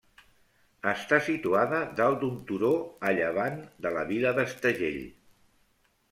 [0.91, 2.71] Està situada dalt d'un turó
[3.09, 4.97] a llevant de la vila d'Estagell.